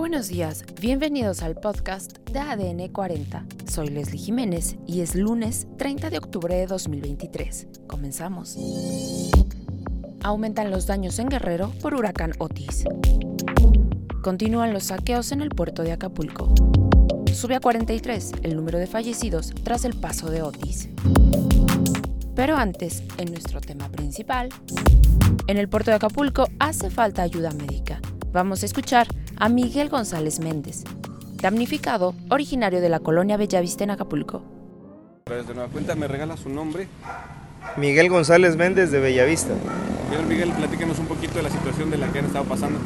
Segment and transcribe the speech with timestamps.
[0.00, 3.44] Buenos días, bienvenidos al podcast de ADN 40.
[3.70, 7.68] Soy Leslie Jiménez y es lunes 30 de octubre de 2023.
[7.86, 8.56] Comenzamos.
[10.22, 12.84] Aumentan los daños en Guerrero por huracán Otis.
[14.22, 16.54] Continúan los saqueos en el puerto de Acapulco.
[17.34, 20.88] Sube a 43 el número de fallecidos tras el paso de Otis.
[22.34, 24.48] Pero antes, en nuestro tema principal,
[25.46, 28.00] en el puerto de Acapulco hace falta ayuda médica.
[28.32, 29.06] Vamos a escuchar
[29.40, 30.84] a Miguel González Méndez,
[31.40, 34.42] damnificado, originario de la colonia Bellavista en Acapulco.
[35.24, 36.88] de nueva cuenta, ¿me regala su nombre?
[37.78, 39.54] Miguel González Méndez de Bellavista.
[40.10, 42.78] Miguel, Miguel, platícanos un poquito de la situación de la que han estado pasando.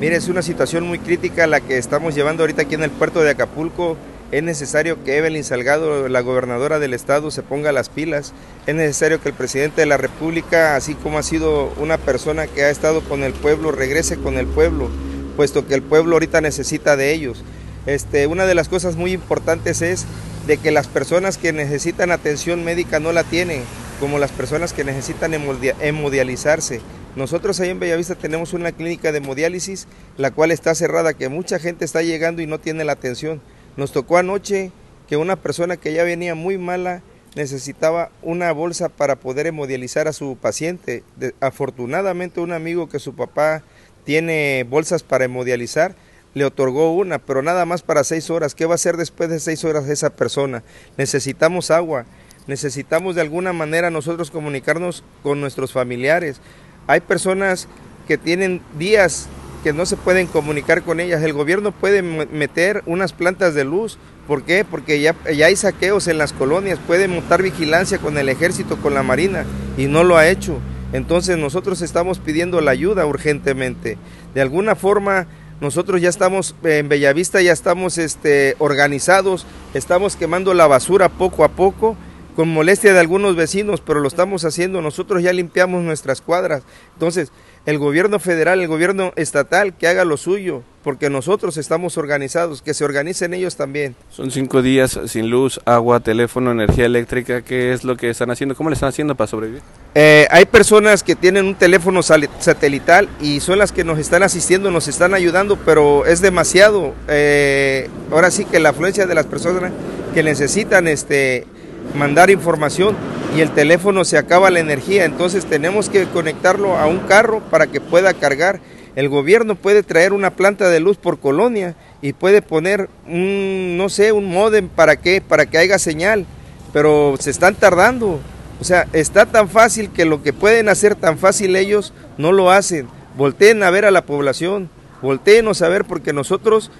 [0.00, 3.22] Mire, es una situación muy crítica la que estamos llevando ahorita aquí en el puerto
[3.22, 3.96] de Acapulco.
[4.32, 8.32] Es necesario que Evelyn Salgado, la gobernadora del estado, se ponga las pilas.
[8.66, 12.64] Es necesario que el presidente de la República, así como ha sido una persona que
[12.64, 14.88] ha estado con el pueblo, regrese con el pueblo
[15.30, 17.42] puesto que el pueblo ahorita necesita de ellos.
[17.86, 20.06] Este, una de las cosas muy importantes es
[20.46, 23.62] de que las personas que necesitan atención médica no la tienen,
[23.98, 26.80] como las personas que necesitan hemodializarse.
[27.16, 31.58] Nosotros ahí en Bellavista tenemos una clínica de hemodiálisis, la cual está cerrada, que mucha
[31.58, 33.40] gente está llegando y no tiene la atención.
[33.76, 34.70] Nos tocó anoche
[35.08, 37.02] que una persona que ya venía muy mala
[37.34, 41.02] necesitaba una bolsa para poder hemodializar a su paciente.
[41.40, 43.62] afortunadamente un amigo que su papá
[44.04, 45.94] tiene bolsas para hemodializar,
[46.34, 48.54] le otorgó una, pero nada más para seis horas.
[48.54, 50.62] ¿Qué va a hacer después de seis horas esa persona?
[50.96, 52.06] Necesitamos agua,
[52.46, 56.40] necesitamos de alguna manera nosotros comunicarnos con nuestros familiares.
[56.86, 57.68] Hay personas
[58.06, 59.28] que tienen días
[59.62, 61.22] que no se pueden comunicar con ellas.
[61.22, 63.98] El gobierno puede meter unas plantas de luz.
[64.26, 64.64] ¿Por qué?
[64.64, 66.78] Porque ya, ya hay saqueos en las colonias.
[66.86, 69.44] Puede montar vigilancia con el ejército, con la marina,
[69.76, 70.58] y no lo ha hecho.
[70.92, 73.98] Entonces nosotros estamos pidiendo la ayuda urgentemente.
[74.34, 75.26] De alguna forma
[75.60, 81.48] nosotros ya estamos en Bellavista, ya estamos este, organizados, estamos quemando la basura poco a
[81.48, 81.96] poco,
[82.40, 86.62] con molestia de algunos vecinos, pero lo estamos haciendo, nosotros ya limpiamos nuestras cuadras.
[86.94, 87.32] Entonces,
[87.66, 92.72] el gobierno federal, el gobierno estatal, que haga lo suyo, porque nosotros estamos organizados, que
[92.72, 93.94] se organicen ellos también.
[94.08, 98.54] Son cinco días sin luz, agua, teléfono, energía eléctrica, ¿qué es lo que están haciendo?
[98.54, 99.60] ¿Cómo le están haciendo para sobrevivir?
[99.94, 104.70] Eh, hay personas que tienen un teléfono satelital y son las que nos están asistiendo,
[104.70, 106.94] nos están ayudando, pero es demasiado.
[107.06, 109.72] Eh, ahora sí que la afluencia de las personas
[110.14, 111.46] que necesitan este
[111.94, 112.96] mandar información
[113.36, 117.66] y el teléfono se acaba la energía, entonces tenemos que conectarlo a un carro para
[117.66, 118.60] que pueda cargar.
[118.96, 123.88] El gobierno puede traer una planta de luz por colonia y puede poner un, no
[123.88, 126.26] sé, un modem para qué, para que haya señal,
[126.72, 128.18] pero se están tardando.
[128.60, 132.50] O sea, está tan fácil que lo que pueden hacer tan fácil ellos no lo
[132.50, 132.88] hacen.
[133.16, 134.68] Volteen a ver a la población,
[135.02, 136.70] volteenos a ver porque nosotros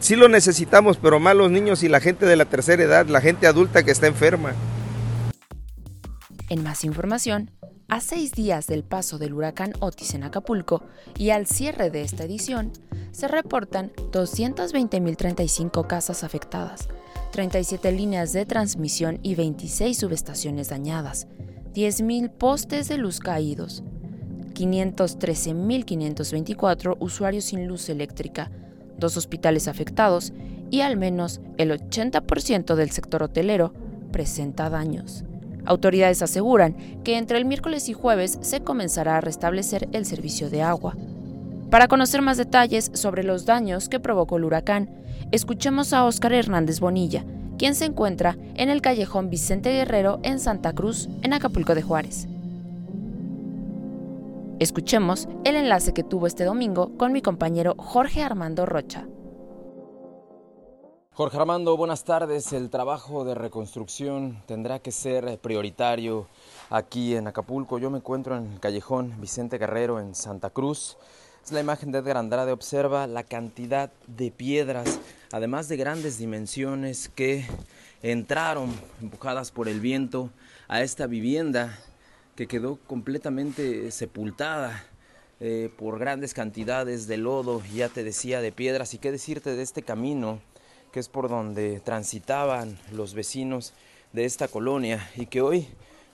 [0.00, 3.20] sí lo necesitamos, pero más los niños y la gente de la tercera edad, la
[3.20, 4.54] gente adulta que está enferma.
[6.48, 7.50] En más información,
[7.88, 10.82] a seis días del paso del huracán Otis en Acapulco
[11.16, 12.72] y al cierre de esta edición,
[13.12, 16.88] se reportan 220.035 casas afectadas,
[17.32, 21.26] 37 líneas de transmisión y 26 subestaciones dañadas,
[21.74, 23.82] 10.000 postes de luz caídos,
[24.54, 28.50] 513.524 usuarios sin luz eléctrica,
[29.00, 30.32] dos hospitales afectados
[30.70, 33.72] y al menos el 80% del sector hotelero
[34.12, 35.24] presenta daños.
[35.66, 40.62] Autoridades aseguran que entre el miércoles y jueves se comenzará a restablecer el servicio de
[40.62, 40.96] agua.
[41.70, 44.90] Para conocer más detalles sobre los daños que provocó el huracán,
[45.30, 47.24] escuchemos a Óscar Hernández Bonilla,
[47.58, 52.26] quien se encuentra en el callejón Vicente Guerrero en Santa Cruz, en Acapulco de Juárez.
[54.60, 59.08] Escuchemos el enlace que tuvo este domingo con mi compañero Jorge Armando Rocha.
[61.14, 62.52] Jorge Armando, buenas tardes.
[62.52, 66.26] El trabajo de reconstrucción tendrá que ser prioritario
[66.68, 67.78] aquí en Acapulco.
[67.78, 70.98] Yo me encuentro en el callejón Vicente Guerrero en Santa Cruz.
[71.42, 72.52] Es la imagen de Edgar Andrade.
[72.52, 75.00] Observa la cantidad de piedras,
[75.32, 77.46] además de grandes dimensiones que
[78.02, 80.28] entraron empujadas por el viento
[80.68, 81.78] a esta vivienda
[82.40, 84.82] que quedó completamente sepultada
[85.40, 88.94] eh, por grandes cantidades de lodo, ya te decía, de piedras.
[88.94, 90.40] ¿Y qué decirte de este camino,
[90.90, 93.74] que es por donde transitaban los vecinos
[94.14, 95.68] de esta colonia y que hoy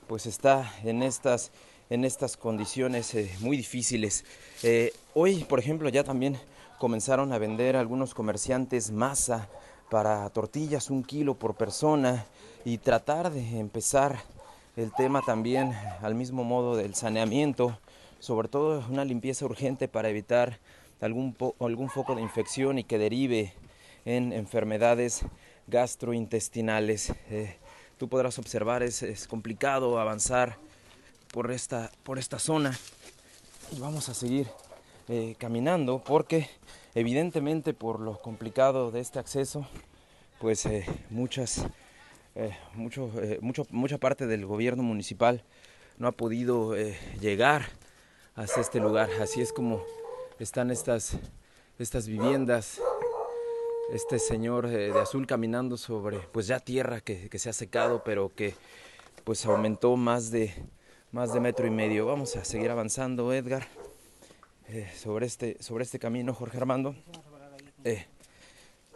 [0.08, 1.52] pues está en estas,
[1.90, 4.24] en estas condiciones eh, muy difíciles?
[4.64, 6.38] Eh, hoy, por ejemplo, ya también
[6.80, 9.48] comenzaron a vender algunos comerciantes masa
[9.92, 12.26] para tortillas, un kilo por persona,
[12.64, 14.18] y tratar de empezar
[14.76, 17.78] el tema también al mismo modo del saneamiento,
[18.20, 20.58] sobre todo una limpieza urgente para evitar
[21.00, 23.52] algún, algún foco de infección y que derive
[24.04, 25.24] en enfermedades
[25.66, 27.12] gastrointestinales.
[27.30, 27.56] Eh,
[27.98, 30.58] tú podrás observar, es, es, complicado avanzar
[31.32, 32.78] por esta, por esta zona
[33.74, 34.46] y vamos a seguir
[35.08, 36.48] eh, caminando porque
[36.94, 39.66] evidentemente por lo complicado de este acceso,
[40.40, 41.66] pues eh, muchas,
[42.36, 42.54] eh,
[43.22, 45.42] eh, mucha parte del gobierno municipal
[45.96, 47.70] no ha podido eh, llegar
[48.34, 49.08] hacia este lugar.
[49.22, 49.82] Así es como
[50.38, 51.16] están estas,
[51.78, 52.80] estas viviendas.
[53.90, 58.54] Este señor de azul caminando sobre, pues ya tierra que, se ha secado, pero que
[59.24, 60.52] pues aumentó más de,
[61.12, 62.04] más de metro y medio.
[62.04, 63.68] Vamos a seguir avanzando, Edgar,
[64.96, 66.96] sobre, este, sobre este camino, Jorge Armando.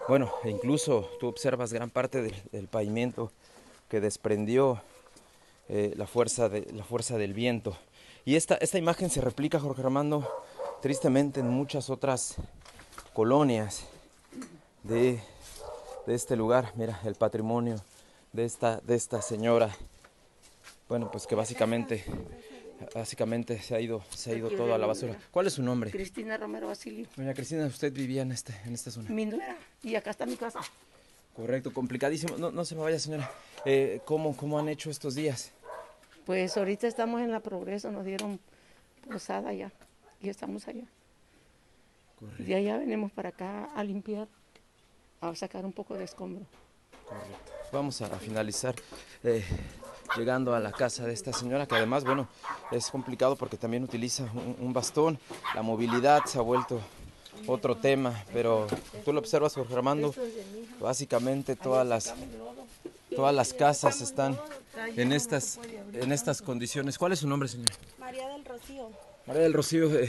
[0.09, 3.31] Bueno, incluso tú observas gran parte del, pavimento
[3.89, 4.83] que desprendió
[5.69, 7.77] eh, la, fuerza de, la fuerza del viento.
[8.25, 10.29] Y esta, esta imagen se replica, Jorge Armando,
[10.83, 12.37] tristemente en muchas otras
[13.15, 13.85] colonias
[14.83, 15.21] de,
[16.07, 16.73] de, este lugar.
[16.75, 17.77] Mira, el patrimonio
[18.33, 19.75] de esta, de esta señora.
[20.89, 22.05] Bueno, pues que básicamente,
[22.95, 25.19] básicamente se ha ido, se ha ido todo a la basura.
[25.31, 25.91] ¿Cuál es su nombre?
[25.91, 27.07] Cristina Romero Basilio.
[27.17, 29.11] Doña Cristina, usted vivía en, este, en esta zona.
[29.11, 30.61] Mi nuera, y acá está mi casa.
[31.35, 32.37] Correcto, complicadísimo.
[32.37, 33.31] No, no se me vaya, señora.
[33.65, 35.53] Eh, ¿cómo, ¿Cómo han hecho estos días?
[36.27, 38.39] Pues ahorita estamos en la progreso, nos dieron
[39.11, 39.73] posada ya
[40.21, 40.85] y estamos allá.
[42.19, 42.43] Correcto.
[42.45, 44.29] De allá venimos para acá a limpiar,
[45.21, 46.45] a sacar un poco de escombro.
[47.07, 47.53] Correcto.
[47.73, 48.75] Vamos a, a finalizar
[49.25, 49.45] eh,
[50.17, 52.29] llegando a la casa de esta señora, que además, bueno,
[52.71, 55.19] es complicado porque también utiliza un, un bastón.
[55.55, 56.81] La movilidad se ha vuelto
[57.47, 58.67] otro tema, pero
[59.05, 60.15] tú lo observas, Jorge Armando,
[60.81, 62.15] básicamente todas las
[63.15, 64.39] todas las casas están
[64.97, 65.59] en estas
[65.93, 66.99] en estas condiciones.
[66.99, 67.71] ¿Cuál es su nombre, señor?
[67.99, 68.91] María del Rocío.
[69.27, 69.99] María del Rocío.
[69.99, 70.09] Eh.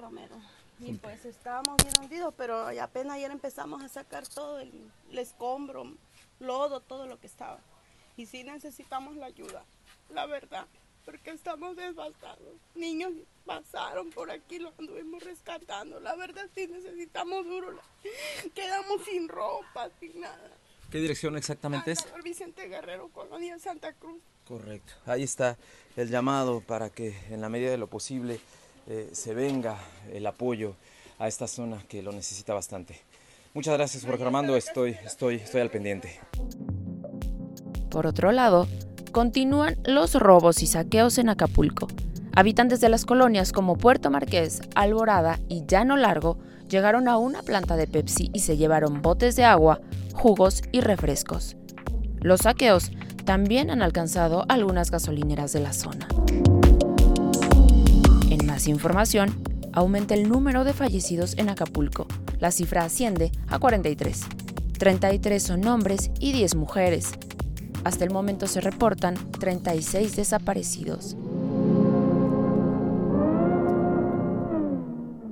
[0.00, 0.34] Romero.
[0.80, 4.72] Y pues estábamos bien hundidos, pero apenas ayer empezamos a sacar todo el,
[5.10, 5.92] el escombro,
[6.40, 7.60] lodo, todo lo que estaba.
[8.16, 9.64] Y sí necesitamos la ayuda,
[10.10, 10.66] la verdad
[11.04, 12.54] porque estamos devastados.
[12.74, 13.12] Niños
[13.44, 16.00] pasaron por aquí, los anduvimos rescatando.
[16.00, 17.78] La verdad sí necesitamos duro.
[18.54, 20.50] Quedamos sin ropa, sin nada.
[20.90, 22.06] ¿Qué dirección exactamente es?
[22.22, 24.22] Vicente Guerrero, Colonia Santa Cruz.
[24.46, 24.92] Correcto.
[25.06, 25.56] Ahí está
[25.96, 28.40] el llamado para que en la medida de lo posible
[28.86, 29.78] eh, se venga
[30.12, 30.76] el apoyo
[31.18, 33.00] a esta zona que lo necesita bastante.
[33.54, 34.56] Muchas gracias, Jorge Armando.
[34.56, 36.20] Estoy, estoy, estoy al pendiente.
[37.94, 38.66] Por otro lado,
[39.12, 41.86] continúan los robos y saqueos en Acapulco.
[42.34, 46.36] Habitantes de las colonias como Puerto Marqués, Alborada y Llano Largo
[46.68, 49.80] llegaron a una planta de Pepsi y se llevaron botes de agua,
[50.12, 51.56] jugos y refrescos.
[52.20, 52.90] Los saqueos
[53.24, 56.08] también han alcanzado algunas gasolineras de la zona.
[58.28, 59.40] En más información,
[59.72, 62.08] aumenta el número de fallecidos en Acapulco.
[62.40, 64.22] La cifra asciende a 43.
[64.80, 67.12] 33 son hombres y 10 mujeres.
[67.84, 71.16] Hasta el momento se reportan 36 desaparecidos.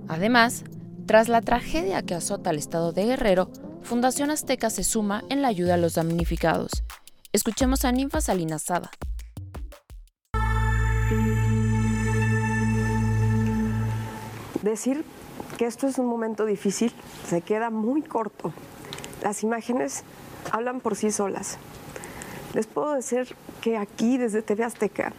[0.08, 0.64] Además,
[1.06, 3.50] tras la tragedia que azota al estado de Guerrero,
[3.82, 6.70] Fundación Azteca se suma en la ayuda a los damnificados.
[7.32, 8.90] Escuchemos a Ninfa Salinas Sada.
[14.62, 15.04] Decir
[15.58, 16.92] que esto es un momento difícil
[17.26, 18.52] se queda muy corto.
[19.22, 20.04] Las imágenes
[20.50, 21.58] hablan por sí solas.
[22.54, 25.12] Les puedo decir que aquí desde TV Azteca,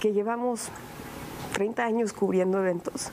[0.00, 0.68] que llevamos
[1.52, 3.10] 30 años cubriendo eventos,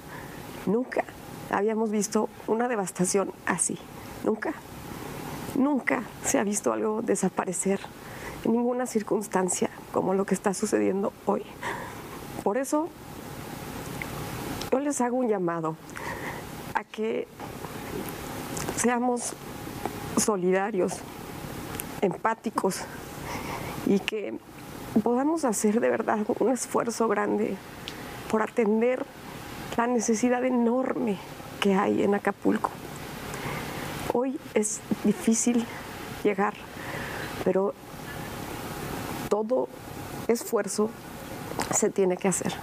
[0.66, 1.04] nunca
[1.50, 3.78] habíamos visto una devastación así.
[4.24, 4.54] Nunca.
[5.56, 7.82] Nunca se ha visto algo desaparecer
[8.46, 11.44] en ninguna circunstancia como lo que está sucediendo hoy.
[12.44, 12.88] Por eso
[14.72, 15.76] yo les hago un llamado
[16.74, 17.28] a que
[18.78, 19.34] seamos
[20.18, 20.94] solidarios,
[22.02, 22.82] empáticos
[23.86, 24.34] y que
[25.04, 27.56] podamos hacer de verdad un esfuerzo grande
[28.30, 29.06] por atender
[29.78, 31.18] la necesidad enorme
[31.60, 32.72] que hay en Acapulco.
[34.14, 35.66] Hoy es difícil
[36.24, 36.54] llegar,
[37.46, 37.74] pero
[39.30, 39.70] todo
[40.28, 40.90] esfuerzo
[41.74, 42.54] se tiene que hacer.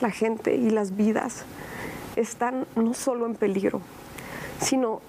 [0.00, 1.44] La gente y las vidas
[2.16, 3.82] están no solo en peligro,
[4.60, 5.00] sino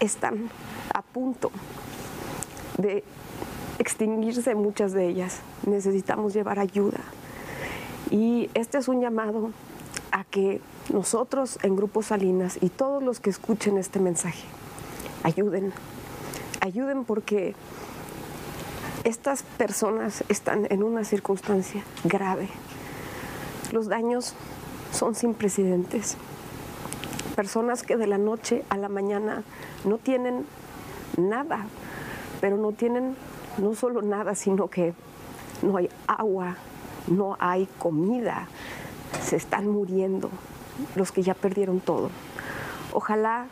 [0.00, 0.50] están
[0.92, 1.50] a punto
[2.78, 3.04] de
[3.78, 5.40] extinguirse muchas de ellas.
[5.66, 7.00] Necesitamos llevar ayuda.
[8.10, 9.50] Y este es un llamado
[10.12, 10.60] a que
[10.92, 14.44] nosotros en Grupo Salinas y todos los que escuchen este mensaje,
[15.22, 15.72] ayuden.
[16.60, 17.54] Ayuden porque
[19.04, 22.48] estas personas están en una circunstancia grave.
[23.72, 24.34] Los daños
[24.92, 26.16] son sin precedentes.
[27.36, 29.44] personas que de la noche a la mañana
[29.86, 30.44] no tienen
[31.16, 31.64] nada,
[32.40, 33.16] pero no tienen
[33.58, 34.94] no solo nada, sino que
[35.62, 36.56] no hay agua,
[37.06, 38.48] no hay comida,
[39.22, 40.30] se están muriendo
[40.94, 42.10] los que ya perdieron todo.
[42.92, 43.46] Ojalá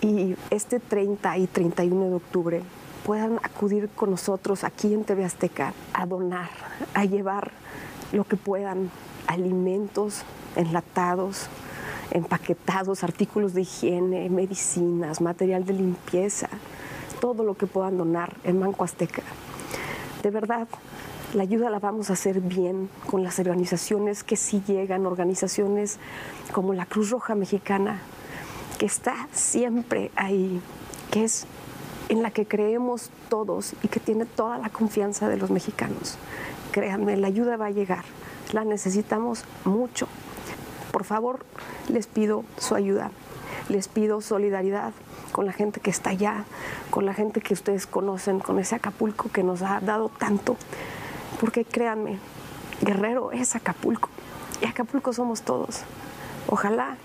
[0.00, 2.62] y este 30 y 31 de octubre
[3.04, 6.50] puedan acudir con nosotros aquí en TV Azteca a donar,
[6.94, 7.52] a llevar
[8.12, 8.90] lo que puedan,
[9.26, 10.24] alimentos
[10.56, 11.48] enlatados,
[12.10, 16.48] empaquetados, artículos de higiene, medicinas, material de limpieza,
[17.20, 19.22] todo lo que puedan donar en Banco Azteca.
[20.22, 20.68] De verdad,
[21.34, 25.98] la ayuda la vamos a hacer bien con las organizaciones que sí llegan, organizaciones
[26.52, 28.00] como la Cruz Roja Mexicana,
[28.78, 30.60] que está siempre ahí,
[31.10, 31.46] que es
[32.08, 36.18] en la que creemos todos y que tiene toda la confianza de los mexicanos.
[36.70, 38.04] Créanme, la ayuda va a llegar,
[38.52, 40.06] la necesitamos mucho.
[40.92, 41.44] Por favor,
[41.88, 43.10] les pido su ayuda,
[43.68, 44.92] les pido solidaridad
[45.32, 46.44] con la gente que está allá,
[46.90, 50.56] con la gente que ustedes conocen, con ese Acapulco que nos ha dado tanto.
[51.40, 52.18] Porque créanme,
[52.80, 54.08] Guerrero es Acapulco
[54.62, 55.82] y Acapulco somos todos.
[56.48, 56.96] Ojalá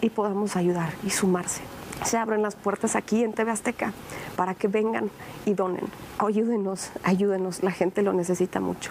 [0.00, 1.62] y podamos ayudar y sumarse.
[2.04, 3.92] Se abren las puertas aquí en TV Azteca
[4.36, 5.10] para que vengan
[5.44, 5.84] y donen.
[6.18, 8.90] Ayúdenos, ayúdenos, la gente lo necesita mucho.